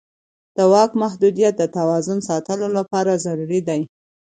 [0.55, 3.81] د واک محدودیت د توازن ساتلو لپاره ضروري دی